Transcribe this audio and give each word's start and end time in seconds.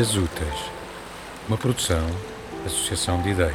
Dias 0.00 0.16
Úteis, 0.16 0.54
uma 1.46 1.58
produção, 1.58 2.06
associação 2.64 3.20
de 3.20 3.28
ideias. 3.28 3.54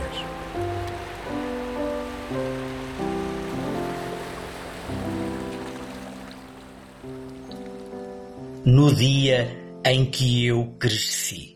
No 8.63 8.93
dia 8.93 9.57
em 9.83 10.05
que 10.05 10.45
eu 10.45 10.71
cresci. 10.77 11.55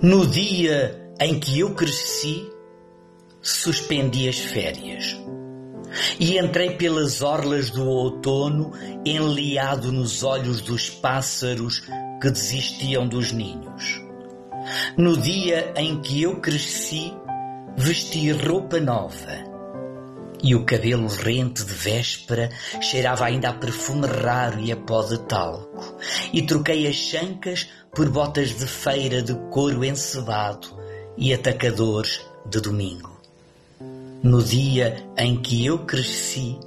No 0.00 0.26
dia 0.26 0.98
em 1.20 1.38
que 1.38 1.60
eu 1.60 1.74
cresci, 1.74 2.50
suspendi 3.42 4.26
as 4.26 4.38
férias 4.38 5.18
e 6.18 6.38
entrei 6.38 6.76
pelas 6.78 7.20
orlas 7.20 7.68
do 7.68 7.86
outono, 7.86 8.72
enliado 9.04 9.92
nos 9.92 10.22
olhos 10.22 10.62
dos 10.62 10.88
pássaros 10.88 11.82
que 12.20 12.30
desistiam 12.30 13.06
dos 13.06 13.32
ninhos. 13.32 14.02
No 14.96 15.16
dia 15.16 15.72
em 15.76 16.00
que 16.00 16.22
eu 16.22 16.40
cresci, 16.40 17.12
vesti 17.76 18.32
roupa 18.32 18.80
nova 18.80 19.48
e 20.42 20.54
o 20.54 20.64
cabelo 20.64 21.08
rente 21.08 21.64
de 21.64 21.74
véspera 21.74 22.50
cheirava 22.80 23.24
ainda 23.24 23.48
a 23.48 23.54
perfume 23.54 24.06
raro 24.06 24.60
e 24.60 24.70
a 24.70 24.76
pó 24.76 25.02
de 25.02 25.18
talco, 25.20 25.96
e 26.32 26.42
troquei 26.42 26.86
as 26.86 26.96
chancas 26.96 27.68
por 27.94 28.08
botas 28.08 28.56
de 28.56 28.66
feira 28.66 29.22
de 29.22 29.34
couro 29.50 29.84
encebado 29.84 30.68
e 31.16 31.34
atacadores 31.34 32.24
de 32.48 32.60
domingo. 32.60 33.18
No 34.22 34.42
dia 34.42 35.04
em 35.16 35.40
que 35.40 35.64
eu 35.64 35.80
cresci, 35.80 36.58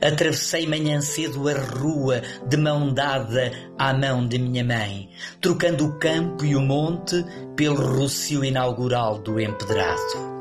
atravessei 0.00 0.66
manhã 0.66 1.00
cedo 1.00 1.48
a 1.48 1.54
rua 1.54 2.22
de 2.46 2.56
mão 2.56 2.92
dada 2.92 3.52
à 3.78 3.92
mão 3.92 4.26
de 4.26 4.38
minha 4.38 4.64
mãe, 4.64 5.08
trocando 5.40 5.86
o 5.86 5.98
campo 5.98 6.44
e 6.44 6.54
o 6.54 6.60
monte 6.60 7.24
pelo 7.56 7.98
rocio 7.98 8.44
inaugural 8.44 9.18
do 9.18 9.40
empedrado. 9.40 10.34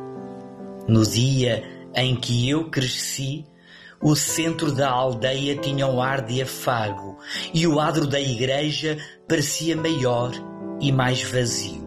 No 0.88 1.04
dia 1.04 1.64
em 1.96 2.16
que 2.16 2.50
eu 2.50 2.70
cresci, 2.70 3.46
o 4.02 4.16
centro 4.16 4.72
da 4.72 4.90
aldeia 4.90 5.56
tinha 5.56 5.88
um 5.88 6.02
ar 6.02 6.22
de 6.22 6.42
afago 6.42 7.18
e 7.54 7.66
o 7.66 7.80
adro 7.80 8.06
da 8.06 8.20
igreja 8.20 8.98
parecia 9.28 9.78
maior 9.78 10.32
e 10.82 10.92
mais 10.92 11.24
vazio 11.24 11.83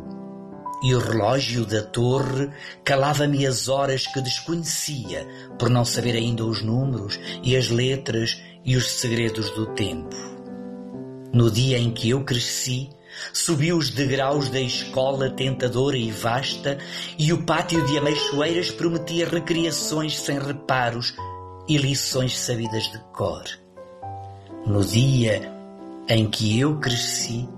e 0.87 0.95
o 0.95 1.01
relógio 1.01 1.67
da 1.67 1.83
torre 1.83 2.49
calava-me 2.85 3.45
as 3.45 3.69
horas 3.69 4.07
que 4.07 4.21
desconhecia, 4.21 5.27
por 5.59 5.69
não 5.69 5.85
saber 5.85 6.15
ainda 6.15 6.45
os 6.45 6.63
números 6.63 7.19
e 7.43 7.57
as 7.57 7.71
letras 7.71 8.41
e 8.65 8.77
os 8.77 8.89
segredos 8.93 9.51
do 9.51 9.67
tempo. 9.75 10.15
No 11.33 11.51
dia 11.51 11.77
em 11.77 11.91
que 11.91 12.11
eu 12.11 12.23
cresci, 12.23 12.89
subi 13.33 13.73
os 13.73 13.91
degraus 13.91 14.49
da 14.49 14.61
escola 14.61 15.29
tentadora 15.29 15.97
e 15.97 16.13
vasta, 16.13 16.79
e 17.19 17.33
o 17.33 17.43
pátio 17.43 17.85
de 17.85 17.99
ameixoeiras 17.99 18.71
prometia 18.71 19.29
recriações 19.29 20.17
sem 20.17 20.39
reparos 20.39 21.17
e 21.67 21.79
lições 21.79 22.39
sabidas 22.39 22.85
de 22.93 23.01
cor. 23.13 23.43
No 24.65 24.85
dia 24.85 25.53
em 26.09 26.31
que 26.31 26.61
eu 26.61 26.79
cresci, 26.79 27.49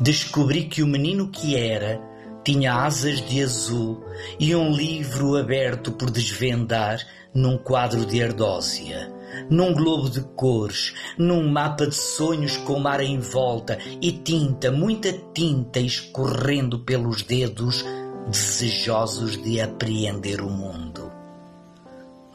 descobri 0.00 0.64
que 0.64 0.82
o 0.82 0.86
menino 0.86 1.28
que 1.28 1.54
era 1.54 2.11
tinha 2.44 2.74
asas 2.74 3.20
de 3.20 3.42
azul 3.42 4.04
e 4.38 4.54
um 4.54 4.72
livro 4.72 5.36
aberto 5.36 5.92
por 5.92 6.10
desvendar 6.10 7.00
num 7.34 7.56
quadro 7.56 8.04
de 8.04 8.22
ardósia, 8.22 9.10
num 9.48 9.72
globo 9.72 10.10
de 10.10 10.20
cores, 10.20 10.92
num 11.16 11.48
mapa 11.48 11.86
de 11.86 11.94
sonhos 11.94 12.56
com 12.58 12.78
mar 12.78 13.00
em 13.00 13.18
volta 13.18 13.78
e 14.00 14.12
tinta, 14.12 14.70
muita 14.70 15.12
tinta 15.32 15.80
escorrendo 15.80 16.80
pelos 16.80 17.22
dedos, 17.22 17.84
desejosos 18.28 19.40
de 19.42 19.60
apreender 19.60 20.40
o 20.40 20.50
mundo. 20.50 21.10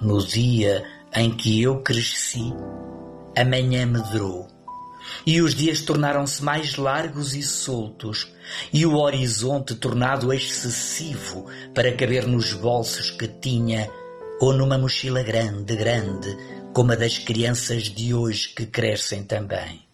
No 0.01 0.19
dia 0.25 0.83
em 1.13 1.31
que 1.31 1.61
eu 1.61 1.81
cresci, 1.81 2.53
a 3.35 3.43
manhã 3.43 3.85
medrou 3.85 4.47
e 5.25 5.41
os 5.41 5.53
dias 5.53 5.81
tornaram-se 5.81 6.43
mais 6.43 6.75
largos 6.75 7.35
e 7.35 7.43
soltos, 7.43 8.27
e 8.73 8.85
o 8.85 8.95
horizonte 8.97 9.75
tornado 9.75 10.33
excessivo 10.33 11.45
para 11.73 11.91
caber 11.93 12.27
nos 12.27 12.53
bolsos 12.53 13.11
que 13.11 13.27
tinha, 13.27 13.89
ou 14.39 14.53
numa 14.53 14.77
mochila 14.77 15.23
grande, 15.23 15.75
grande, 15.75 16.37
como 16.73 16.91
a 16.91 16.95
das 16.95 17.17
crianças 17.17 17.83
de 17.83 18.13
hoje 18.13 18.49
que 18.49 18.65
crescem 18.65 19.23
também. 19.23 19.86